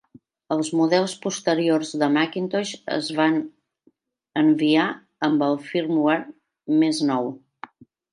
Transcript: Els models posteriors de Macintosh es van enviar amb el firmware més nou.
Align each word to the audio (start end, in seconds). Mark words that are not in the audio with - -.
Els 0.53 0.69
models 0.77 1.11
posteriors 1.25 1.91
de 2.03 2.07
Macintosh 2.13 2.71
es 2.95 3.09
van 3.19 3.37
enviar 4.45 4.87
amb 5.29 5.45
el 5.49 5.59
firmware 5.67 6.25
més 6.85 7.03
nou. 7.11 7.29